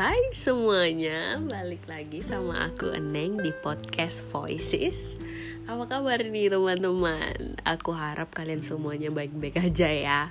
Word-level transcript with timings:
Hai 0.00 0.32
semuanya, 0.32 1.36
balik 1.44 1.84
lagi 1.84 2.24
sama 2.24 2.72
aku 2.72 2.88
Eneng 2.96 3.36
di 3.36 3.52
podcast 3.60 4.24
Voices. 4.32 5.20
Apa 5.68 5.84
kabar 5.92 6.24
nih 6.24 6.48
teman-teman? 6.48 7.60
Aku 7.68 7.92
harap 7.92 8.32
kalian 8.32 8.64
semuanya 8.64 9.12
baik-baik 9.12 9.60
aja 9.60 9.92
ya. 9.92 10.22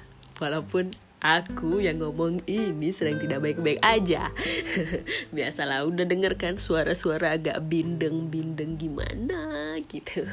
Walaupun 0.41 0.97
aku 1.21 1.85
yang 1.85 2.01
ngomong 2.01 2.41
ini 2.49 2.89
sedang 2.89 3.21
tidak 3.21 3.45
baik-baik 3.45 3.77
aja. 3.85 4.33
Biasalah 5.37 5.85
udah 5.85 6.01
denger 6.01 6.33
kan 6.41 6.57
suara-suara 6.57 7.37
agak 7.37 7.61
bindeng-bindeng 7.69 8.73
gimana 8.73 9.77
gitu. 9.85 10.25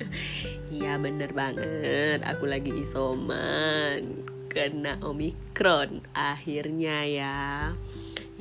Iya 0.72 0.96
bener 0.96 1.36
banget, 1.36 2.24
aku 2.24 2.48
lagi 2.48 2.72
isoman 2.72 4.32
kena 4.48 5.00
omikron 5.00 6.04
akhirnya 6.12 7.04
ya 7.08 7.40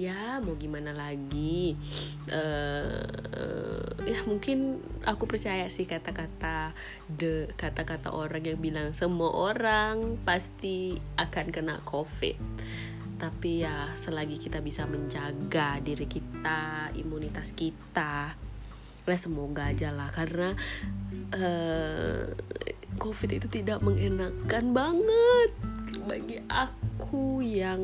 ya 0.01 0.41
mau 0.41 0.57
gimana 0.57 0.89
lagi? 0.97 1.77
Uh, 2.33 3.05
uh, 3.37 3.93
ya 4.01 4.25
mungkin 4.25 4.81
aku 5.05 5.29
percaya 5.29 5.69
sih 5.69 5.85
kata-kata 5.85 6.73
the 7.05 7.53
kata-kata 7.53 8.09
orang 8.09 8.41
yang 8.41 8.57
bilang 8.57 8.97
semua 8.97 9.29
orang 9.29 10.17
pasti 10.25 10.97
akan 11.21 11.53
kena 11.53 11.77
covid. 11.85 12.41
Tapi 13.21 13.61
ya 13.61 13.93
selagi 13.93 14.41
kita 14.41 14.65
bisa 14.65 14.89
menjaga 14.89 15.77
diri 15.85 16.09
kita 16.09 16.89
imunitas 16.97 17.53
kita 17.53 18.33
ya 19.05 19.17
semoga 19.21 19.69
aja 19.69 19.93
lah. 19.93 20.09
Karena 20.09 20.57
uh, 21.37 22.25
covid 22.97 23.37
itu 23.37 23.47
tidak 23.53 23.85
mengenakan 23.85 24.73
banget 24.73 25.70
bagi 26.07 26.39
aku 26.47 27.43
yang 27.43 27.81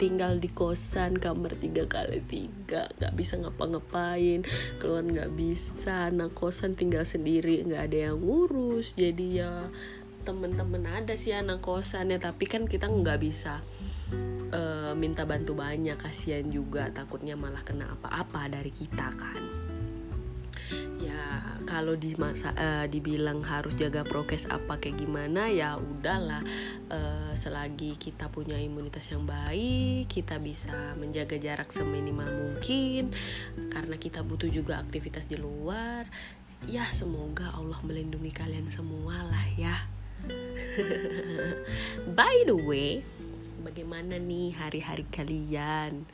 tinggal 0.00 0.40
di 0.40 0.48
kosan 0.50 1.20
kamar 1.20 1.54
tiga 1.60 1.84
kali 1.84 2.24
tiga 2.24 2.88
nggak 2.96 3.14
bisa 3.14 3.36
ngapa-ngapain 3.36 4.46
keluar 4.80 5.04
nggak 5.04 5.30
bisa 5.36 6.08
anak 6.08 6.32
kosan 6.32 6.72
tinggal 6.74 7.04
sendiri 7.04 7.60
nggak 7.64 7.92
ada 7.92 7.98
yang 8.10 8.18
ngurus. 8.20 8.96
Jadi 8.96 9.44
ya 9.44 9.68
temen-temen 10.24 10.84
ada 10.88 11.16
sih 11.16 11.32
anak 11.32 11.64
kosannya 11.64 12.20
tapi 12.20 12.44
kan 12.44 12.68
kita 12.68 12.88
nggak 12.88 13.20
bisa 13.20 13.64
uh, 14.52 14.92
minta 14.96 15.24
bantu 15.24 15.56
banyak 15.56 15.96
kasihan 15.96 16.48
juga 16.48 16.88
takutnya 16.92 17.36
malah 17.36 17.64
kena 17.64 17.88
apa-apa 17.96 18.48
dari 18.48 18.72
kita 18.72 19.08
kan. 19.16 19.42
Ya 21.00 21.19
kalau 21.68 21.94
di 21.94 22.16
masa 22.16 22.50
uh, 22.56 22.86
dibilang 22.88 23.44
harus 23.44 23.76
jaga 23.76 24.02
prokes 24.02 24.48
apa 24.48 24.80
kayak 24.80 25.00
gimana 25.04 25.46
ya 25.52 25.76
udahlah. 25.78 26.42
Uh, 26.90 27.32
selagi 27.36 27.94
kita 27.94 28.26
punya 28.28 28.58
imunitas 28.58 29.06
yang 29.14 29.22
baik 29.22 30.10
kita 30.10 30.42
bisa 30.42 30.98
menjaga 30.98 31.38
jarak 31.38 31.70
seminimal 31.70 32.26
mungkin 32.26 33.14
karena 33.70 33.96
kita 33.96 34.26
butuh 34.26 34.50
juga 34.50 34.82
aktivitas 34.82 35.30
di 35.30 35.38
luar 35.38 36.04
ya 36.66 36.84
semoga 36.90 37.54
Allah 37.56 37.78
melindungi 37.86 38.34
kalian 38.34 38.68
semua 38.68 39.24
lah 39.24 39.46
ya. 39.56 39.76
By 42.18 42.44
the 42.44 42.58
way 42.58 43.00
bagaimana 43.60 44.16
nih 44.16 44.56
hari-hari 44.56 45.04
kalian 45.12 46.04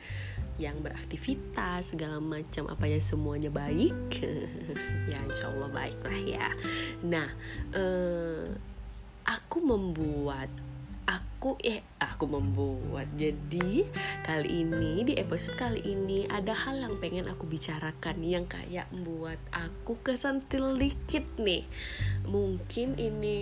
yang 0.57 0.77
beraktivitas 0.81 1.93
segala 1.93 2.17
macam 2.21 2.69
apa 2.69 2.85
yang 2.89 3.01
semuanya 3.01 3.49
baik. 3.49 3.95
Ya 5.07 5.23
insya 5.23 5.47
Allah 5.47 5.71
baik 5.71 5.99
lah 6.03 6.19
ya. 6.19 6.47
Nah 7.07 7.31
eh, 7.71 8.43
aku 9.23 9.57
membuat 9.63 10.51
aku 11.07 11.55
eh 11.63 11.81
aku 12.03 12.27
membuat. 12.27 13.07
Jadi 13.15 13.87
kali 14.27 14.67
ini 14.67 15.07
di 15.07 15.13
episode 15.15 15.55
kali 15.55 15.79
ini 15.87 16.27
ada 16.27 16.51
hal 16.51 16.75
yang 16.83 16.99
pengen 16.99 17.31
aku 17.31 17.47
bicarakan 17.47 18.19
yang 18.19 18.43
kayak 18.45 18.91
membuat 18.91 19.39
aku 19.55 19.95
kesentil 20.03 20.75
dikit 20.75 21.23
nih. 21.39 21.63
Mungkin 22.27 22.99
ini 22.99 23.39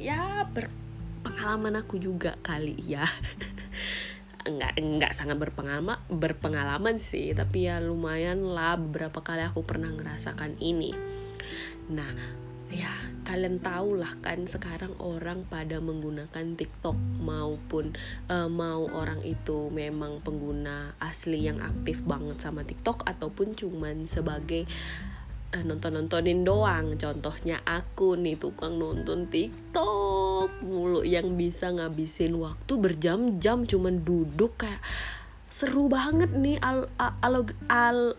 ya 0.00 0.48
berpengalaman 0.48 1.84
aku 1.84 2.00
juga 2.00 2.40
kali 2.40 2.80
ya 2.80 3.04
nggak 4.56 4.74
nggak 4.80 5.12
sangat 5.14 5.36
berpengalaman 5.38 6.00
berpengalaman 6.10 6.96
sih. 6.98 7.30
Tapi 7.36 7.70
ya 7.70 7.78
lumayan 7.78 8.42
lah 8.42 8.74
beberapa 8.74 9.22
kali 9.22 9.46
aku 9.46 9.62
pernah 9.62 9.92
ngerasakan 9.92 10.58
ini. 10.58 10.90
Nah 11.90 12.14
ya 12.70 12.90
kalian 13.26 13.58
tahu 13.58 13.98
lah 13.98 14.14
kan 14.22 14.46
sekarang 14.46 14.94
orang 15.02 15.42
pada 15.50 15.82
menggunakan 15.82 16.54
TikTok 16.54 16.94
maupun 17.18 17.98
uh, 18.30 18.46
mau 18.46 18.86
orang 18.94 19.26
itu 19.26 19.74
memang 19.74 20.22
pengguna 20.22 20.94
asli 21.02 21.50
yang 21.50 21.58
aktif 21.58 21.98
banget 22.06 22.38
sama 22.38 22.62
TikTok 22.62 23.02
ataupun 23.10 23.58
cuman 23.58 24.06
sebagai 24.06 24.70
nonton-nontonin 25.50 26.46
doang. 26.46 26.94
Contohnya 26.94 27.58
aku 27.66 28.14
nih 28.14 28.38
tukang 28.38 28.78
nonton 28.78 29.26
TikTok 29.26 30.62
mulu 30.62 31.02
yang 31.02 31.34
bisa 31.34 31.74
ngabisin 31.74 32.38
waktu 32.38 32.72
berjam-jam 32.78 33.66
cuman 33.66 34.06
duduk 34.06 34.62
kayak 34.62 34.78
seru 35.50 35.90
banget 35.90 36.30
nih 36.30 36.62
al, 36.62 36.86
al, 37.02 37.42
al, 37.66 38.14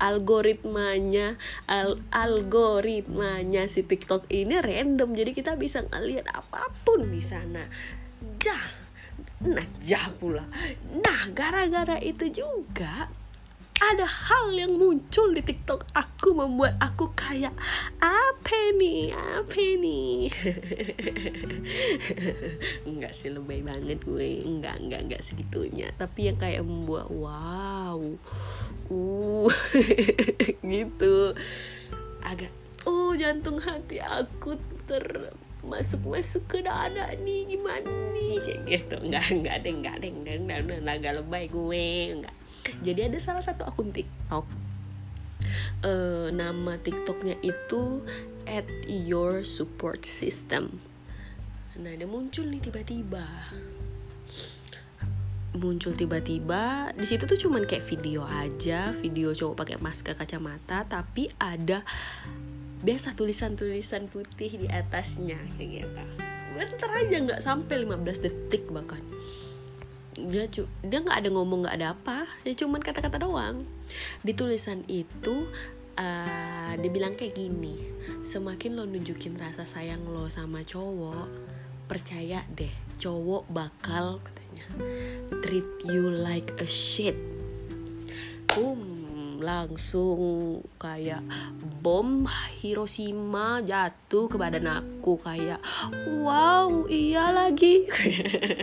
algoritmanya 0.00 1.36
al, 1.68 2.00
algoritmanya 2.08 3.68
si 3.68 3.84
TikTok 3.84 4.24
ini 4.32 4.56
random. 4.64 5.12
Jadi 5.12 5.36
kita 5.36 5.60
bisa 5.60 5.84
ngeliat 5.84 6.24
apa 6.32 6.72
pun 6.88 7.04
di 7.12 7.20
sana. 7.20 7.68
Dah 8.40 8.80
nah 9.40 9.64
jah 9.80 10.12
pula. 10.20 10.44
Nah 11.00 11.32
gara-gara 11.32 11.96
itu 12.00 12.28
juga 12.28 13.08
ada 13.80 14.04
hal 14.04 14.52
yang 14.52 14.76
muncul 14.76 15.32
di 15.32 15.40
TikTok. 15.40 15.88
Aku 15.96 16.36
membuat 16.36 16.76
aku 16.78 17.10
kayak 17.16 17.56
apa 17.98 18.58
nih? 18.76 19.10
Apa 19.16 19.56
nih? 19.56 20.28
Enggak 22.88 23.12
sih 23.16 23.32
lebay 23.32 23.64
banget 23.64 24.04
gue. 24.04 24.44
Enggak 24.44 24.78
enggak 24.84 25.00
enggak 25.08 25.22
segitunya. 25.24 25.90
Tapi 25.96 26.28
yang 26.28 26.38
kayak 26.38 26.62
membuat 26.62 27.08
wow. 27.08 27.98
Uh 28.92 29.48
gitu. 30.76 31.32
Agak 32.20 32.52
oh 32.84 33.16
jantung 33.16 33.58
hati 33.58 33.98
aku 34.00 34.60
ter 34.84 35.32
masuk 35.60 36.00
masuk 36.08 36.42
ke 36.48 36.58
dada 36.64 37.12
nih 37.20 37.56
gimana 37.56 37.90
nih 38.16 38.40
kayak 38.40 38.60
gitu. 38.68 38.96
Deh 39.08 39.26
enggak 39.28 39.56
deh 39.64 39.72
enggak 39.72 39.96
enggak 40.00 40.36
enggak, 40.40 40.58
enggak, 40.64 40.96
enggak 40.96 41.14
lebay 41.20 41.44
gue 41.52 41.88
enggak. 42.16 42.34
Jadi 42.80 43.00
ada 43.12 43.18
salah 43.20 43.44
satu 43.44 43.68
akun 43.68 43.92
TikTok. 43.92 44.46
Uh, 45.80 46.28
nama 46.32 46.76
TikToknya 46.80 47.40
itu 47.40 48.04
at 48.44 48.68
your 48.86 49.44
support 49.44 50.04
system. 50.04 50.80
Nah 51.80 51.96
dia 51.96 52.04
muncul 52.04 52.44
nih 52.48 52.60
tiba-tiba. 52.60 53.24
Muncul 55.56 55.96
tiba-tiba. 55.96 56.94
Di 56.94 57.04
situ 57.08 57.24
tuh 57.24 57.40
cuman 57.40 57.64
kayak 57.64 57.88
video 57.88 58.22
aja 58.22 58.92
video 58.94 59.32
cowok 59.32 59.64
pakai 59.64 59.76
masker 59.80 60.14
kacamata 60.14 60.84
tapi 60.86 61.32
ada 61.40 61.82
biasa 62.80 63.12
tulisan-tulisan 63.12 64.08
putih 64.08 64.56
di 64.56 64.66
atasnya 64.68 65.36
kayak 65.60 65.84
gitu. 65.84 66.02
Bentar 66.56 66.90
aja 66.96 67.16
nggak 67.20 67.40
sampai 67.44 67.84
15 67.84 68.24
detik 68.24 68.68
bahkan. 68.72 69.04
Dia 70.16 70.48
cu 70.48 70.64
dia 70.84 70.98
nggak 71.00 71.24
ada 71.24 71.28
ngomong 71.28 71.68
nggak 71.68 71.76
ada 71.76 71.92
apa. 71.92 72.24
Ya 72.44 72.56
cuman 72.56 72.80
kata-kata 72.80 73.20
doang. 73.20 73.68
Di 74.24 74.32
tulisan 74.32 74.84
itu 74.88 75.44
uh, 76.00 76.72
dia 76.76 76.90
bilang 76.90 77.14
kayak 77.18 77.36
gini 77.36 77.76
semakin 78.24 78.80
lo 78.80 78.88
nunjukin 78.88 79.36
rasa 79.36 79.68
sayang 79.68 80.02
lo 80.08 80.30
sama 80.32 80.64
cowok 80.64 81.28
percaya 81.90 82.46
deh 82.54 82.70
cowok 83.02 83.50
bakal 83.50 84.22
katanya 84.22 84.66
treat 85.44 85.68
you 85.84 86.08
like 86.08 86.48
a 86.56 86.66
shit. 86.66 87.16
Boom 88.50 88.99
langsung 89.40 90.60
kayak 90.76 91.24
bom 91.80 92.28
Hiroshima 92.60 93.64
jatuh 93.64 94.28
ke 94.28 94.36
badan 94.36 94.68
aku 94.68 95.16
kayak 95.16 95.58
wow 96.20 96.84
iya 96.86 97.32
lagi. 97.32 97.88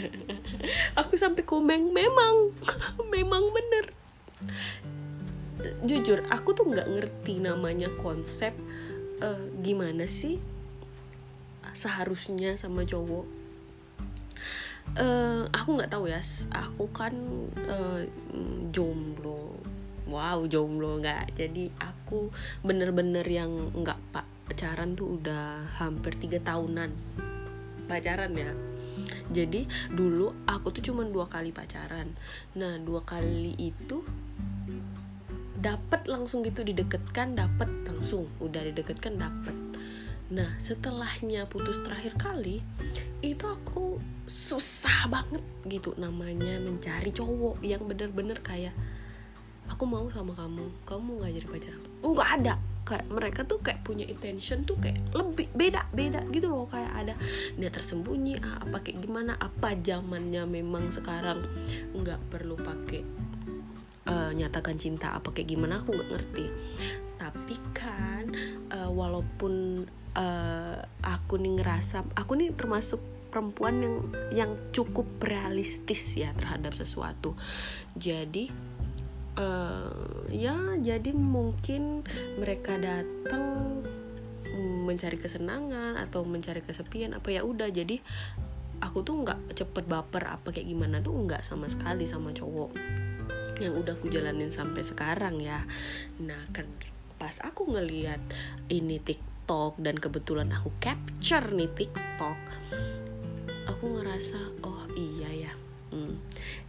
Aku 0.99 1.13
sampai 1.17 1.43
komen 1.45 1.93
memang 1.93 2.53
memang 3.13 3.49
bener. 3.53 3.85
Jujur 5.85 6.21
aku 6.29 6.53
tuh 6.53 6.69
nggak 6.69 6.85
ngerti 6.85 7.41
namanya 7.41 7.89
konsep 7.97 8.53
uh, 9.21 9.43
gimana 9.65 10.05
sih 10.05 10.37
seharusnya 11.73 12.57
sama 12.57 12.85
cowok. 12.85 13.25
Uh, 14.97 15.45
aku 15.51 15.77
nggak 15.77 15.91
tahu 15.93 16.09
ya 16.09 16.23
aku 16.55 16.89
kan 16.89 17.13
uh, 17.69 18.01
jomblo 18.71 19.59
wow 20.09 20.43
jomblo 20.47 20.99
nggak. 20.99 21.35
Jadi 21.37 21.71
aku 21.79 22.31
bener-bener 22.63 23.23
yang 23.27 23.51
nggak 23.75 23.99
pak 24.11 24.25
pacaran 24.47 24.95
tuh 24.95 25.19
udah 25.19 25.67
hampir 25.79 26.15
tiga 26.15 26.39
tahunan. 26.41 26.91
Pacaran 27.87 28.31
ya. 28.35 28.51
Jadi 29.29 29.67
dulu 29.93 30.33
aku 30.47 30.71
tuh 30.73 30.83
cuma 30.91 31.03
dua 31.05 31.27
kali 31.27 31.51
pacaran. 31.51 32.11
Nah 32.55 32.79
dua 32.79 33.03
kali 33.03 33.53
itu 33.59 34.01
dapat 35.57 36.05
langsung 36.05 36.45
gitu 36.45 36.63
dideketkan 36.63 37.35
dapat 37.35 37.67
langsung. 37.85 38.27
Udah 38.39 38.63
dideketkan 38.63 39.19
dapat 39.19 39.55
nah 40.27 40.59
setelahnya 40.59 41.47
putus 41.47 41.79
terakhir 41.87 42.19
kali 42.19 42.59
itu 43.23 43.47
aku 43.47 43.95
susah 44.27 45.07
banget 45.07 45.39
gitu 45.71 45.95
namanya 45.95 46.59
mencari 46.59 47.15
cowok 47.15 47.63
yang 47.63 47.79
bener-bener 47.87 48.35
kayak 48.43 48.75
aku 49.71 49.83
mau 49.85 50.07
sama 50.09 50.33
kamu. 50.33 50.65
Kamu 50.87 51.09
nggak 51.21 51.31
jadi 51.37 51.47
pacar 51.47 51.73
aku? 51.77 51.87
Nggak 52.13 52.29
ada. 52.41 52.53
Kayak 52.87 53.05
mereka 53.11 53.39
tuh 53.43 53.59
kayak 53.59 53.83
punya 53.83 54.07
intention 54.07 54.63
tuh 54.63 54.79
kayak 54.79 54.95
lebih 55.11 55.47
beda 55.51 55.91
beda 55.91 56.23
gitu 56.31 56.47
loh. 56.47 56.67
Kayak 56.71 56.91
ada 56.95 57.13
dia 57.59 57.69
tersembunyi 57.71 58.39
apa 58.41 58.79
kayak 58.79 59.03
gimana? 59.03 59.35
Apa 59.37 59.75
zamannya 59.75 60.47
memang 60.47 60.89
sekarang 60.89 61.43
nggak 61.91 62.19
perlu 62.31 62.55
pakai 62.55 63.03
uh, 64.07 64.31
nyatakan 64.31 64.79
cinta? 64.79 65.11
Apa 65.13 65.35
kayak 65.35 65.51
gimana? 65.51 65.83
Aku 65.83 65.91
nggak 65.91 66.09
ngerti. 66.15 66.45
Tapi 67.19 67.55
kan 67.75 68.31
uh, 68.71 68.87
walaupun 68.87 69.83
uh, 70.15 70.79
aku 71.03 71.35
nih 71.37 71.59
ngerasa 71.59 72.07
aku 72.15 72.39
nih 72.39 72.55
termasuk 72.55 73.03
perempuan 73.27 73.83
yang 73.83 73.95
yang 74.31 74.51
cukup 74.71 75.05
realistis 75.21 76.15
ya 76.15 76.31
terhadap 76.33 76.73
sesuatu. 76.73 77.35
Jadi 77.93 78.49
uh, 79.37 80.25
ya 80.33 80.57
jadi 80.81 81.13
mungkin 81.13 82.03
mereka 82.41 82.75
datang 82.81 83.57
mencari 84.87 85.19
kesenangan 85.19 85.99
atau 85.99 86.23
mencari 86.23 86.63
kesepian 86.63 87.11
apa 87.11 87.29
ya 87.35 87.43
udah. 87.43 87.67
Jadi 87.67 87.99
aku 88.79 89.03
tuh 89.03 89.27
nggak 89.27 89.53
cepet 89.53 89.85
baper 89.85 90.23
apa 90.31 90.55
kayak 90.55 90.65
gimana 90.71 91.03
tuh 91.03 91.11
nggak 91.11 91.43
sama 91.43 91.67
sekali 91.67 92.07
sama 92.07 92.31
cowok 92.31 92.71
yang 93.57 93.73
udah 93.73 93.97
aku 93.97 94.07
jalanin 94.07 94.49
sampai 94.49 94.81
sekarang 94.87 95.43
ya. 95.43 95.67
Nah 96.23 96.39
kan 96.55 96.65
pas 97.17 97.41
aku 97.43 97.67
ngeliat 97.67 98.21
ini 98.69 99.01
TikTok 99.01 99.81
dan 99.81 99.97
kebetulan 99.97 100.53
aku 100.53 100.69
capture 100.77 101.49
nih 101.49 101.69
TikTok 101.73 102.37
aku 103.67 103.85
ngerasa 103.93 104.39
oh 104.63 104.85
iya 104.93 105.49
ya. 105.49 105.53
Hmm. 105.87 106.19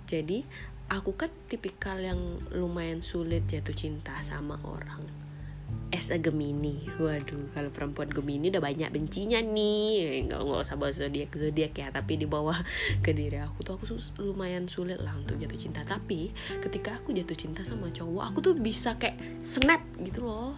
jadi 0.06 0.46
aku 0.88 1.12
kan 1.12 1.29
tipikal 1.52 2.00
yang 2.00 2.40
lumayan 2.49 3.05
sulit 3.05 3.44
jatuh 3.44 3.76
cinta 3.76 4.17
sama 4.25 4.56
orang. 4.64 5.05
As 5.93 6.08
a 6.08 6.17
Gemini. 6.17 6.88
Waduh 6.96 7.52
kalau 7.52 7.69
perempuan 7.69 8.08
Gemini 8.08 8.49
udah 8.49 8.64
banyak 8.64 8.88
bencinya 8.88 9.37
nih. 9.40 10.25
Nggak 10.25 10.40
nggak 10.40 10.61
usah 10.64 10.81
bawa 10.81 10.93
zodiak 10.96 11.32
zodiak 11.37 11.76
ya 11.76 11.93
tapi 11.93 12.17
di 12.17 12.25
bawah 12.25 12.56
ke 13.05 13.12
diri 13.12 13.37
aku 13.37 13.64
tuh 13.64 13.76
aku 13.76 14.00
lumayan 14.20 14.64
sulit 14.64 14.96
lah 14.96 15.12
untuk 15.12 15.37
jatuh 15.37 15.61
cinta. 15.61 15.85
Tapi 15.85 16.32
ketika 16.64 16.96
aku 16.96 17.12
jatuh 17.12 17.37
cinta 17.37 17.61
sama 17.69 17.93
cowok 17.93 18.25
aku 18.32 18.38
tuh 18.40 18.55
bisa 18.56 18.96
kayak 18.96 19.20
snap 19.44 19.85
gitu 20.00 20.25
loh. 20.25 20.56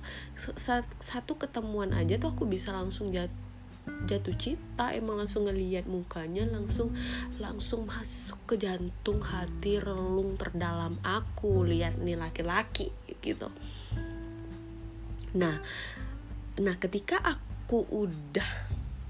Satu 1.03 1.35
ketemuan 1.35 1.91
aja 1.91 2.15
tuh 2.23 2.31
aku 2.31 2.47
bisa 2.47 2.71
langsung 2.71 3.11
jatuh 3.11 3.50
jatuh 4.05 4.35
cinta 4.35 4.91
emang 4.91 5.23
langsung 5.23 5.47
ngeliat 5.47 5.87
mukanya 5.87 6.43
langsung 6.51 6.91
langsung 7.39 7.87
masuk 7.87 8.37
ke 8.51 8.55
jantung 8.59 9.23
hati 9.23 9.79
relung 9.79 10.35
terdalam 10.35 10.99
aku 11.07 11.63
lihat 11.63 11.97
nih 12.03 12.19
laki-laki 12.19 12.91
gitu. 13.23 13.49
Nah 15.39 15.63
nah 16.59 16.75
ketika 16.77 17.23
aku 17.23 17.87
udah 17.89 18.51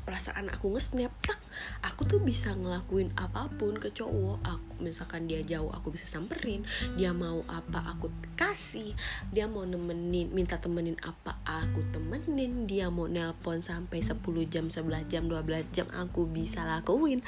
perasaan 0.05 0.53
aku 0.53 0.77
nge-snap 0.77 1.11
tak 1.25 1.40
aku 1.81 2.07
tuh 2.07 2.21
bisa 2.21 2.53
ngelakuin 2.57 3.13
apa 3.17 3.49
pun 3.57 3.77
ke 3.77 3.93
cowok. 3.93 4.41
Aku 4.45 4.85
misalkan 4.85 5.27
dia 5.27 5.41
jauh 5.45 5.71
aku 5.73 5.95
bisa 5.95 6.09
samperin. 6.09 6.65
Dia 6.95 7.15
mau 7.15 7.41
apa 7.49 7.97
aku 7.97 8.13
kasih. 8.37 8.93
Dia 9.33 9.47
mau 9.47 9.65
nemenin 9.65 10.33
minta 10.33 10.61
temenin 10.61 10.97
apa 11.05 11.41
aku 11.45 11.85
temenin. 11.95 12.65
Dia 12.69 12.89
mau 12.89 13.09
nelpon 13.09 13.61
sampai 13.65 14.05
10 14.05 14.21
jam 14.51 14.67
11 14.69 15.11
jam 15.11 15.25
12 15.29 15.75
jam 15.75 15.87
aku 15.93 16.29
bisa 16.29 16.65
lakuin. 16.65 17.21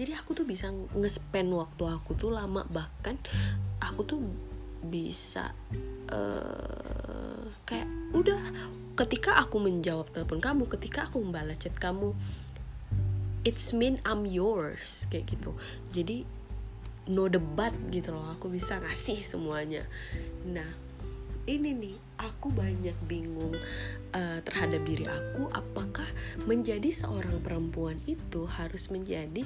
Jadi 0.00 0.16
aku 0.16 0.32
tuh 0.32 0.46
bisa 0.48 0.72
nge-spend 0.96 1.52
waktu 1.52 1.84
aku 1.84 2.16
tuh 2.16 2.32
lama. 2.32 2.64
Bahkan 2.64 3.16
aku 3.82 4.00
tuh 4.06 4.20
bisa 4.80 5.52
uh, 6.08 7.44
kayak 7.68 7.88
udah 8.16 8.40
ketika 8.96 9.36
aku 9.40 9.60
menjawab 9.60 10.08
telepon 10.12 10.40
kamu 10.40 10.64
ketika 10.72 11.08
aku 11.08 11.20
membalas 11.20 11.60
chat 11.60 11.72
kamu 11.76 12.16
it's 13.44 13.72
mean 13.72 13.98
I'm 14.04 14.28
yours 14.28 15.08
kayak 15.08 15.32
gitu. 15.32 15.56
Jadi 15.92 16.24
no 17.10 17.26
debat 17.26 17.72
gitu 17.90 18.12
loh. 18.12 18.36
Aku 18.36 18.52
bisa 18.52 18.78
ngasih 18.78 19.20
semuanya. 19.24 19.84
Nah 20.46 20.68
ini 21.48 21.74
nih 21.74 21.96
aku 22.20 22.52
banyak 22.52 22.94
bingung 23.08 23.56
uh, 24.14 24.38
terhadap 24.44 24.84
diri 24.84 25.08
aku. 25.08 25.48
Apakah 25.50 26.06
menjadi 26.44 26.92
seorang 26.92 27.40
perempuan 27.40 27.96
itu 28.04 28.44
harus 28.46 28.92
menjadi 28.92 29.42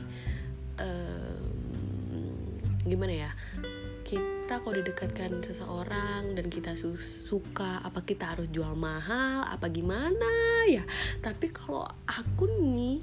uh, 0.82 1.40
gimana 2.85 3.14
ya? 3.29 3.32
Kita 4.05 4.61
kalau 4.61 4.76
didekatkan 4.76 5.40
seseorang 5.40 6.37
dan 6.37 6.52
kita 6.52 6.76
su 6.76 6.93
suka 7.00 7.81
apa 7.81 8.05
kita 8.05 8.37
harus 8.37 8.52
jual 8.52 8.76
mahal 8.76 9.49
apa 9.49 9.64
gimana 9.73 10.29
ya? 10.69 10.85
Tapi 11.25 11.49
kalau 11.55 11.88
aku 12.05 12.44
nih 12.61 13.00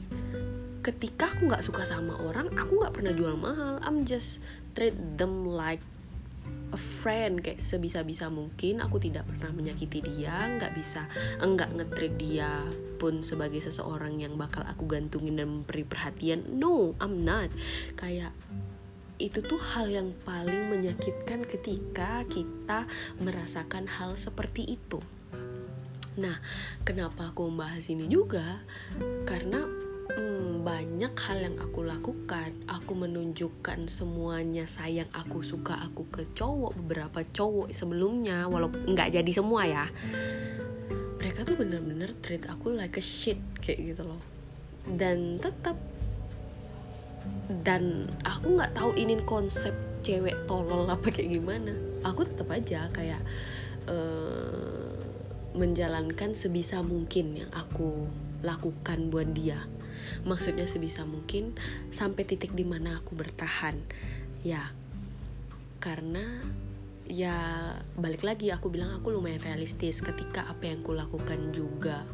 ketika 0.81 1.29
aku 1.29 1.49
nggak 1.49 1.65
suka 1.65 1.85
sama 1.85 2.17
orang 2.25 2.49
aku 2.57 2.81
nggak 2.81 2.93
pernah 2.93 3.13
jual 3.13 3.37
mahal 3.37 3.77
I'm 3.85 4.01
just 4.05 4.41
treat 4.73 4.97
them 5.17 5.45
like 5.45 5.81
a 6.71 6.79
friend 6.79 7.43
kayak 7.43 7.61
sebisa-bisa 7.61 8.31
mungkin 8.31 8.81
aku 8.81 8.97
tidak 8.97 9.27
pernah 9.27 9.53
menyakiti 9.53 10.01
dia 10.01 10.57
nggak 10.57 10.73
bisa 10.73 11.05
enggak 11.43 11.69
ngetreat 11.75 12.15
dia 12.17 12.51
pun 12.97 13.21
sebagai 13.21 13.61
seseorang 13.61 14.17
yang 14.17 14.39
bakal 14.39 14.63
aku 14.65 14.87
gantungin 14.87 15.37
dan 15.37 15.61
memberi 15.61 15.85
perhatian 15.85 16.47
no 16.57 16.97
I'm 16.97 17.27
not 17.27 17.51
kayak 17.99 18.33
itu 19.21 19.45
tuh 19.45 19.61
hal 19.61 19.85
yang 19.85 20.17
paling 20.25 20.73
menyakitkan 20.73 21.45
ketika 21.45 22.25
kita 22.25 22.89
merasakan 23.21 23.85
hal 23.85 24.17
seperti 24.17 24.81
itu. 24.81 24.97
Nah, 26.17 26.41
kenapa 26.81 27.29
aku 27.29 27.45
membahas 27.45 27.85
ini 27.93 28.09
juga? 28.09 28.65
Karena 29.29 29.69
hmm, 30.17 30.63
banyak 30.65 31.13
hal 31.15 31.37
yang 31.39 31.57
aku 31.59 31.87
lakukan. 31.87 32.51
Aku 32.67 32.93
menunjukkan 32.95 33.87
semuanya 33.87 34.67
sayang 34.67 35.09
aku 35.15 35.41
suka 35.41 35.79
aku 35.79 36.07
ke 36.11 36.27
cowok 36.35 36.75
beberapa 36.83 37.23
cowok 37.23 37.71
sebelumnya, 37.71 38.47
walaupun 38.47 38.93
nggak 38.93 39.15
jadi 39.15 39.31
semua 39.31 39.67
ya. 39.67 39.85
Mereka 41.21 41.45
tuh 41.45 41.55
bener-bener 41.55 42.11
treat 42.19 42.45
aku 42.49 42.73
like 42.73 42.97
a 42.97 43.03
shit 43.03 43.39
kayak 43.61 43.95
gitu 43.95 44.03
loh. 44.05 44.21
Dan 44.85 45.37
tetap 45.37 45.77
dan 47.61 48.09
aku 48.25 48.57
nggak 48.57 48.73
tahu 48.73 48.91
ini 48.97 49.19
konsep 49.29 49.73
cewek 50.01 50.33
tolol 50.49 50.89
apa 50.89 51.13
kayak 51.13 51.37
gimana 51.37 51.73
aku 52.01 52.25
tetap 52.25 52.49
aja 52.49 52.89
kayak 52.89 53.21
uh, 53.85 54.89
menjalankan 55.53 56.33
sebisa 56.33 56.81
mungkin 56.81 57.45
yang 57.45 57.51
aku 57.53 58.09
lakukan 58.41 59.13
buat 59.13 59.29
dia 59.35 59.61
maksudnya 60.23 60.65
sebisa 60.65 61.03
mungkin 61.03 61.55
sampai 61.89 62.23
titik 62.27 62.53
di 62.55 62.63
mana 62.63 62.99
aku 62.99 63.15
bertahan. 63.17 63.77
Ya 64.41 64.73
karena 65.81 66.23
ya 67.11 67.35
balik 67.99 68.23
lagi 68.23 68.53
aku 68.55 68.71
bilang 68.71 68.95
aku 68.95 69.11
lumayan 69.11 69.43
realistis 69.43 69.99
ketika 69.99 70.47
apa 70.47 70.71
yang 70.71 70.79
aku 70.79 70.95
lakukan 70.95 71.51
juga 71.51 72.07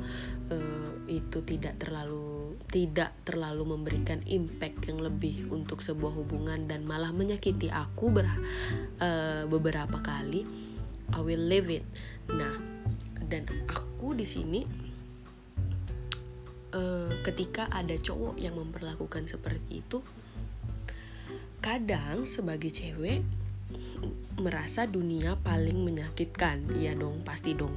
uh, 0.50 0.92
itu 1.06 1.46
tidak 1.46 1.78
terlalu 1.78 2.58
tidak 2.68 3.14
terlalu 3.24 3.78
memberikan 3.78 4.20
impact 4.26 4.90
yang 4.90 5.00
lebih 5.00 5.48
untuk 5.54 5.80
sebuah 5.86 6.18
hubungan 6.18 6.66
dan 6.68 6.84
malah 6.84 7.14
menyakiti 7.16 7.72
aku 7.72 8.12
ber, 8.12 8.28
uh, 9.00 9.48
beberapa 9.48 10.02
kali. 10.04 10.44
I 11.16 11.24
will 11.24 11.46
live 11.48 11.72
it. 11.72 11.88
Nah 12.28 12.60
dan 13.28 13.48
aku 13.72 14.16
di 14.18 14.28
sini 14.28 14.87
uh, 16.74 17.12
ketika 17.24 17.70
ada 17.72 17.96
cowok 17.96 18.36
yang 18.40 18.56
memperlakukan 18.58 19.30
seperti 19.30 19.86
itu 19.86 20.00
kadang 21.62 22.24
sebagai 22.24 22.72
cewek 22.72 23.26
merasa 24.38 24.86
dunia 24.86 25.36
paling 25.42 25.82
menyakitkan. 25.82 26.78
Ya 26.78 26.94
dong 26.94 27.26
pasti 27.26 27.58
dong. 27.58 27.74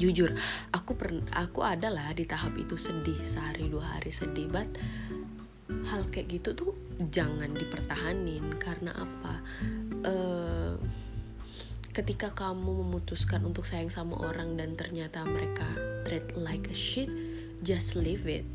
Jujur 0.00 0.32
aku 0.72 0.96
per 0.96 1.12
aku 1.30 1.60
adalah 1.62 2.10
di 2.16 2.24
tahap 2.24 2.56
itu 2.56 2.74
sedih 2.80 3.20
sehari 3.22 3.68
dua 3.68 3.96
hari 3.96 4.08
sedih 4.08 4.48
but 4.48 4.66
hal 5.86 6.02
kayak 6.10 6.40
gitu 6.40 6.56
tuh 6.56 6.72
jangan 7.14 7.54
dipertahanin. 7.54 8.58
Karena 8.58 8.92
apa? 8.96 9.34
Uh, 10.02 10.74
ketika 11.90 12.32
kamu 12.32 12.86
memutuskan 12.86 13.42
untuk 13.44 13.66
sayang 13.66 13.90
sama 13.90 14.18
orang 14.18 14.54
dan 14.54 14.78
ternyata 14.78 15.26
mereka 15.26 15.66
treat 16.06 16.26
like 16.38 16.66
a 16.70 16.76
shit 16.76 17.10
just 17.60 17.96
leave 17.96 18.24
it. 18.24 18.46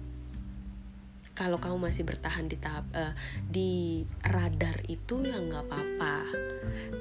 Kalau 1.35 1.59
kamu 1.59 1.91
masih 1.91 2.07
bertahan 2.07 2.47
di 2.47 2.55
tahap 2.55 2.87
uh, 2.95 3.11
di 3.51 4.01
radar 4.23 4.79
itu 4.87 5.19
ya 5.19 5.35
nggak 5.35 5.67
apa-apa. 5.67 6.17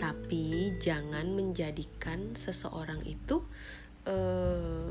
Tapi 0.03 0.75
jangan 0.83 1.39
menjadikan 1.39 2.35
seseorang 2.35 2.99
itu 3.07 3.47
uh, 4.11 4.91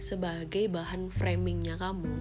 sebagai 0.00 0.72
bahan 0.72 1.12
framingnya 1.12 1.76
kamu. 1.76 2.14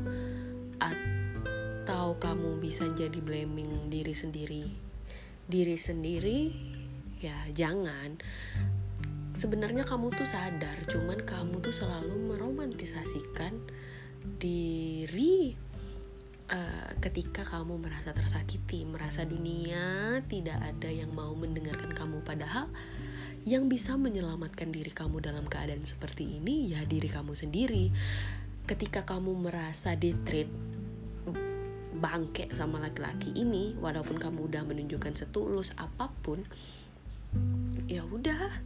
Atau 0.83 2.19
kamu 2.19 2.59
bisa 2.59 2.91
jadi 2.91 3.23
blaming 3.23 3.87
diri 3.87 4.11
sendiri. 4.11 4.67
Diri 5.47 5.79
sendiri 5.79 6.39
ya 7.23 7.39
jangan. 7.55 8.19
Sebenarnya 9.31 9.87
kamu 9.87 10.11
tuh 10.11 10.27
sadar 10.27 10.75
cuman 10.91 11.23
kamu 11.23 11.63
tuh 11.63 11.71
selalu 11.71 12.35
meromantisasikan 12.35 13.55
diri 14.39 15.55
uh, 16.51 16.89
ketika 17.03 17.43
kamu 17.43 17.79
merasa 17.79 18.15
tersakiti 18.15 18.87
merasa 18.87 19.27
dunia 19.27 20.19
tidak 20.31 20.59
ada 20.63 20.89
yang 20.89 21.11
mau 21.11 21.35
mendengarkan 21.35 21.91
kamu 21.91 22.23
padahal 22.23 22.71
yang 23.43 23.67
bisa 23.67 23.99
menyelamatkan 23.99 24.71
diri 24.71 24.91
kamu 24.91 25.19
dalam 25.19 25.43
keadaan 25.43 25.83
seperti 25.83 26.39
ini 26.39 26.71
ya 26.71 26.81
diri 26.87 27.11
kamu 27.11 27.35
sendiri. 27.35 27.91
Ketika 28.63 29.03
kamu 29.03 29.51
merasa 29.51 29.99
ditreat 29.99 30.47
bangke 31.99 32.51
sama 32.51 32.79
laki-laki 32.83 33.31
ini 33.35 33.75
walaupun 33.79 34.19
kamu 34.19 34.51
udah 34.51 34.63
menunjukkan 34.67 35.15
setulus 35.15 35.71
apa 35.79 36.11
pun 36.23 36.43
ya 37.87 38.03
udah 38.03 38.59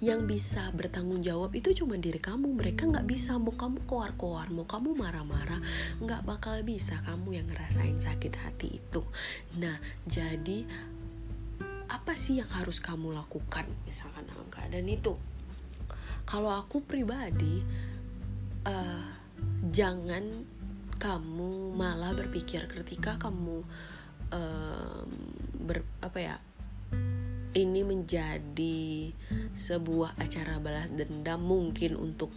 yang 0.00 0.24
bisa 0.24 0.72
bertanggung 0.72 1.20
jawab 1.20 1.52
itu 1.52 1.76
cuma 1.76 2.00
diri 2.00 2.16
kamu. 2.16 2.56
Mereka 2.56 2.88
nggak 2.88 3.04
bisa. 3.04 3.36
Mau 3.36 3.52
kamu 3.52 3.84
koar-koar 3.84 4.48
mau 4.48 4.64
kamu 4.64 4.96
marah-marah 4.96 5.60
nggak 6.00 6.24
bakal 6.24 6.56
bisa 6.64 6.98
kamu 7.04 7.40
yang 7.40 7.46
ngerasain 7.52 8.00
sakit 8.00 8.32
hati 8.40 8.80
itu. 8.80 9.04
Nah 9.60 9.76
jadi 10.08 10.64
apa 11.92 12.16
sih 12.16 12.40
yang 12.40 12.48
harus 12.56 12.80
kamu 12.80 13.12
lakukan? 13.12 13.68
Misalkan 13.84 14.24
dalam 14.24 14.48
keadaan 14.48 14.88
itu. 14.88 15.14
Kalau 16.24 16.48
aku 16.48 16.80
pribadi 16.80 17.60
uh, 18.64 19.04
jangan 19.68 20.24
kamu 21.00 21.76
malah 21.76 22.12
berpikir 22.12 22.68
ketika 22.68 23.16
kamu 23.16 23.64
um, 24.32 25.08
ber 25.64 25.80
apa 26.04 26.18
ya 26.20 26.36
ini 27.54 27.82
menjadi 27.82 29.10
sebuah 29.58 30.14
acara 30.22 30.62
balas 30.62 30.86
dendam 30.94 31.42
mungkin 31.42 31.98
untuk 31.98 32.30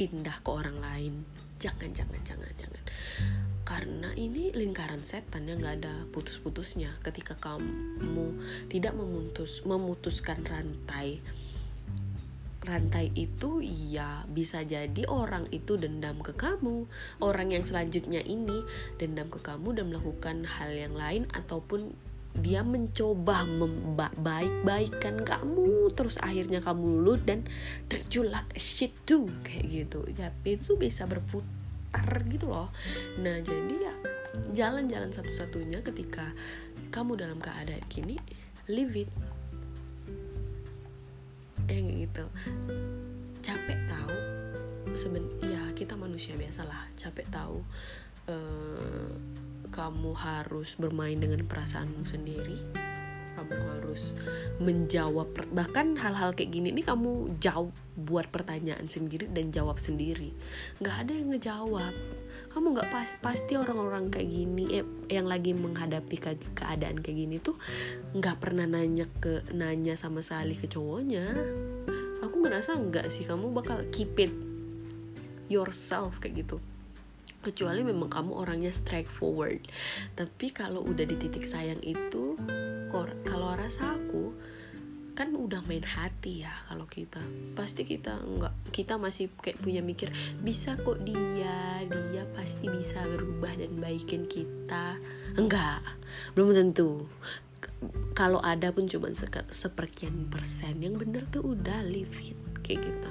pindah 0.00 0.40
ke 0.40 0.48
orang 0.48 0.80
lain. 0.80 1.14
Jangan 1.60 1.92
jangan 1.92 2.20
jangan 2.24 2.52
jangan. 2.56 2.82
Karena 3.66 4.14
ini 4.14 4.54
lingkaran 4.54 5.02
setan 5.02 5.50
yang 5.50 5.60
nggak 5.60 5.84
ada 5.84 5.94
putus-putusnya. 6.14 6.96
Ketika 7.02 7.34
kamu 7.36 8.36
tidak 8.72 8.94
memutus 8.94 9.64
memutuskan 9.66 10.44
rantai 10.46 11.20
rantai 12.66 13.14
itu 13.14 13.62
ya 13.62 14.26
bisa 14.26 14.66
jadi 14.66 15.06
orang 15.06 15.46
itu 15.54 15.78
dendam 15.78 16.18
ke 16.18 16.34
kamu. 16.34 16.90
Orang 17.22 17.54
yang 17.54 17.62
selanjutnya 17.62 18.20
ini 18.26 18.66
dendam 18.98 19.30
ke 19.30 19.38
kamu 19.38 19.78
dan 19.78 19.94
melakukan 19.94 20.42
hal 20.42 20.74
yang 20.74 20.98
lain 20.98 21.30
ataupun 21.30 21.94
dia 22.40 22.60
mencoba 22.60 23.44
membaik-baikan 23.44 25.24
kamu 25.24 25.92
terus 25.96 26.20
akhirnya 26.20 26.60
kamu 26.60 27.00
lulu 27.00 27.14
dan 27.24 27.44
terculak 27.88 28.46
shit 28.56 28.92
tuh 29.08 29.28
kayak 29.46 29.66
gitu. 29.70 30.04
Ya 30.16 30.32
itu 30.44 30.76
bisa 30.76 31.08
berputar 31.08 32.22
gitu 32.28 32.52
loh. 32.52 32.70
Nah 33.20 33.40
jadi 33.40 33.74
ya 33.74 33.94
jalan-jalan 34.52 35.12
satu-satunya 35.12 35.80
ketika 35.80 36.32
kamu 36.92 37.16
dalam 37.16 37.38
keadaan 37.40 37.82
gini 37.88 38.20
live 38.68 39.06
it. 39.06 39.10
Yang 41.66 42.08
gitu. 42.08 42.24
Capek 43.42 43.78
tahu 43.88 44.16
seben 44.96 45.28
ya 45.44 45.60
kita 45.76 45.92
manusia 45.92 46.32
biasalah 46.40 46.88
capek 46.96 47.28
tahu 47.28 47.60
uh, 48.32 49.12
kamu 49.76 50.16
harus 50.16 50.72
bermain 50.80 51.20
dengan 51.20 51.44
perasaanmu 51.44 52.08
sendiri. 52.08 52.58
Kamu 53.36 53.52
harus 53.52 54.16
menjawab 54.56 55.28
bahkan 55.52 55.92
hal-hal 55.92 56.32
kayak 56.32 56.56
gini 56.56 56.72
ini 56.72 56.80
kamu 56.80 57.36
jawab 57.36 57.68
buat 58.08 58.32
pertanyaan 58.32 58.88
sendiri 58.88 59.28
dan 59.28 59.52
jawab 59.52 59.76
sendiri. 59.76 60.32
Nggak 60.80 60.96
ada 61.04 61.12
yang 61.12 61.28
ngejawab. 61.36 61.92
Kamu 62.48 62.72
nggak 62.72 62.88
pas 62.88 63.10
pasti 63.20 63.60
orang-orang 63.60 64.08
kayak 64.08 64.32
gini 64.32 64.80
eh, 64.80 64.86
yang 65.12 65.28
lagi 65.28 65.52
menghadapi 65.52 66.16
ke 66.16 66.40
keadaan 66.56 67.04
kayak 67.04 67.28
gini 67.28 67.36
tuh 67.36 67.60
nggak 68.16 68.40
pernah 68.40 68.64
nanya 68.64 69.04
ke 69.20 69.44
nanya 69.52 70.00
sama 70.00 70.24
sekali 70.24 70.56
ke 70.56 70.64
cowoknya. 70.64 71.28
Aku 72.24 72.40
ngerasa 72.40 72.72
nggak 72.80 73.12
sih 73.12 73.28
kamu 73.28 73.52
bakal 73.52 73.84
keep 73.92 74.16
it 74.16 74.32
yourself 75.52 76.16
kayak 76.24 76.48
gitu 76.48 76.56
kecuali 77.46 77.86
memang 77.86 78.10
kamu 78.10 78.34
orangnya 78.34 78.74
straightforward 78.74 79.62
tapi 80.18 80.50
kalau 80.50 80.82
udah 80.82 81.06
di 81.06 81.14
titik 81.14 81.46
sayang 81.46 81.78
itu 81.86 82.34
kalau 82.90 83.54
rasa 83.54 83.94
aku 83.94 84.34
kan 85.16 85.32
udah 85.32 85.64
main 85.64 85.82
hati 85.82 86.44
ya 86.44 86.52
kalau 86.68 86.84
kita. 86.84 87.24
Pasti 87.56 87.88
kita 87.88 88.20
nggak 88.20 88.68
kita 88.68 89.00
masih 89.00 89.32
kayak 89.40 89.56
punya 89.64 89.80
mikir 89.80 90.12
bisa 90.44 90.76
kok 90.76 91.00
dia 91.08 91.80
dia 91.88 92.24
pasti 92.36 92.68
bisa 92.68 93.00
berubah 93.08 93.56
dan 93.56 93.80
baikin 93.80 94.28
kita. 94.28 95.00
Enggak 95.40 95.80
belum 96.36 96.52
tentu. 96.52 97.08
Kalau 98.12 98.44
ada 98.44 98.68
pun 98.76 98.92
cuma 98.92 99.08
seperkian 99.48 100.28
persen 100.28 100.84
yang 100.84 101.00
bener 101.00 101.24
tuh 101.32 101.56
udah 101.56 101.80
live 101.88 102.12
it 102.20 102.36
kayak 102.60 102.84
gitu. 102.84 103.10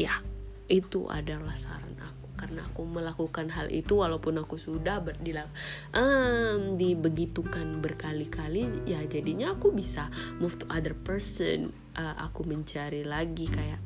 Ya 0.00 0.24
itu 0.72 1.04
adalah 1.12 1.52
saran 1.52 2.00
karena 2.44 2.60
aku 2.68 2.84
melakukan 2.84 3.48
hal 3.48 3.72
itu 3.72 4.04
walaupun 4.04 4.36
aku 4.36 4.60
sudah 4.60 5.00
berdilak 5.00 5.48
um, 5.96 6.76
dibegitukan 6.76 7.80
berkali-kali 7.80 8.68
ya 8.84 9.00
jadinya 9.08 9.56
aku 9.56 9.72
bisa 9.72 10.12
move 10.36 10.52
to 10.60 10.68
other 10.68 10.92
person 10.92 11.72
uh, 11.96 12.12
aku 12.20 12.44
mencari 12.44 13.00
lagi 13.00 13.48
kayak 13.48 13.80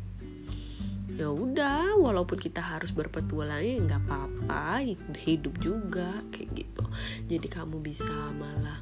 ya 1.15 1.31
udah 1.31 1.95
walaupun 2.03 2.39
kita 2.39 2.59
harus 2.59 2.91
berpetualang 2.91 3.63
ya 3.63 3.79
nggak 3.79 4.03
apa-apa 4.07 4.87
hidup 5.19 5.55
juga 5.59 6.23
kayak 6.31 6.51
gitu. 6.55 6.85
Jadi 7.27 7.47
kamu 7.51 7.83
bisa 7.83 8.15
malah 8.39 8.79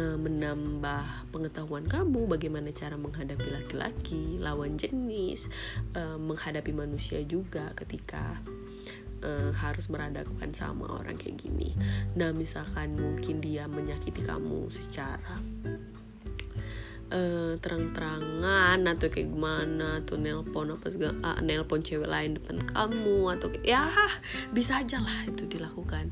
uh, 0.00 0.16
menambah 0.16 1.28
pengetahuan 1.36 1.84
kamu 1.84 2.24
bagaimana 2.24 2.72
cara 2.72 2.96
menghadapi 2.96 3.48
laki-laki 3.52 4.40
lawan 4.40 4.80
jenis 4.80 5.52
uh, 5.92 6.16
menghadapi 6.16 6.72
manusia 6.72 7.20
juga 7.28 7.76
ketika 7.76 8.40
uh, 9.22 9.52
harus 9.54 9.86
berhadapan 9.88 10.50
sama 10.52 10.88
orang 10.88 11.16
kayak 11.16 11.40
gini. 11.40 11.72
Nah 12.18 12.32
misalkan 12.34 12.96
mungkin 12.98 13.40
dia 13.40 13.70
menyakiti 13.70 14.24
kamu 14.24 14.68
secara 14.68 15.40
uh, 17.12 17.54
terang-terangan 17.60 18.78
atau 18.82 19.06
kayak 19.10 19.30
gimana 19.30 20.02
atau 20.02 20.18
nelpon 20.18 20.74
apa 20.74 20.86
segala 20.90 21.14
uh, 21.22 21.38
nelpon 21.42 21.82
cewek 21.82 22.08
lain 22.08 22.38
depan 22.38 22.62
kamu 22.70 23.18
atau 23.38 23.48
ya 23.62 23.90
bisa 24.50 24.82
aja 24.82 24.98
lah 24.98 25.28
itu 25.28 25.46
dilakukan. 25.46 26.10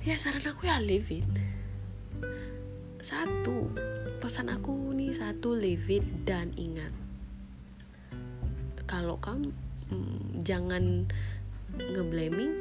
Ya 0.00 0.16
saran 0.16 0.44
aku 0.48 0.64
ya 0.64 0.80
leave 0.80 1.12
it. 1.12 1.28
Satu 3.04 3.68
pesan 4.20 4.52
aku 4.52 4.92
nih 4.96 5.12
satu 5.12 5.56
leave 5.56 6.00
it 6.00 6.06
dan 6.24 6.52
ingat. 6.56 6.92
Kalau 8.88 9.20
kamu 9.22 9.52
hmm, 9.92 10.42
jangan 10.42 11.06
ngeblaming 11.78 12.52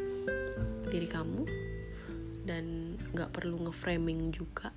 diri 0.89 1.07
kamu 1.09 1.45
dan 2.45 2.97
nggak 3.13 3.29
perlu 3.33 3.61
ngeframing 3.65 4.33
juga 4.33 4.73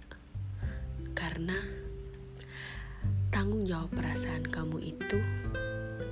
karena 1.13 1.57
tanggung 3.33 3.65
jawab 3.65 3.89
perasaan 3.97 4.45
kamu 4.45 4.93
itu 4.93 5.19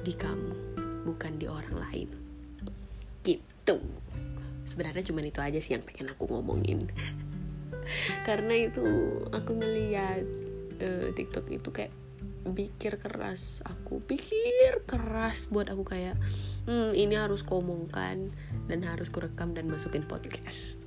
di 0.00 0.16
kamu 0.16 0.52
bukan 1.04 1.36
di 1.36 1.46
orang 1.48 1.76
lain. 1.76 2.08
Gitu. 3.24 3.76
Sebenarnya 4.64 5.04
cuma 5.04 5.20
itu 5.20 5.40
aja 5.40 5.58
sih 5.60 5.76
yang 5.76 5.84
pengen 5.84 6.12
aku 6.16 6.24
ngomongin. 6.32 6.88
Karena 8.28 8.56
itu 8.56 8.84
aku 9.28 9.52
melihat 9.52 10.24
uh, 10.80 11.12
TikTok 11.12 11.52
itu 11.52 11.68
kayak 11.68 11.92
pikir 12.40 12.96
keras 12.96 13.60
aku 13.68 14.00
pikir 14.04 14.84
keras 14.88 15.52
buat 15.52 15.68
aku 15.68 15.84
kayak 15.84 16.16
hmm 16.64 16.96
ini 16.96 17.16
harus 17.16 17.44
komongkan 17.44 18.32
dan 18.66 18.80
harus 18.84 19.12
kurekam 19.12 19.52
dan 19.52 19.68
masukin 19.68 20.04
podcast 20.04 20.80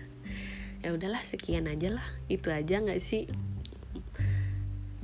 ya 0.82 0.88
udahlah 0.94 1.20
sekian 1.20 1.68
aja 1.68 1.92
lah 1.92 2.06
itu 2.32 2.48
aja 2.48 2.80
nggak 2.80 3.02
sih 3.02 3.28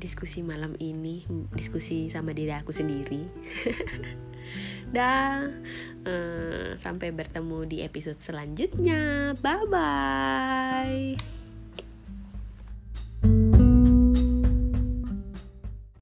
diskusi 0.00 0.45
malam 0.45 0.76
ini 0.81 1.25
diskusi 1.57 2.09
sama 2.12 2.33
diri 2.37 2.53
aku 2.53 2.73
sendiri 2.73 3.25
dah 4.97 5.49
uh, 6.05 6.76
Sampai 6.76 7.11
bertemu 7.11 7.64
di 7.64 7.79
episode 7.83 8.21
selanjutnya. 8.21 9.33
Bye 9.41 9.67
bye. 9.69 11.34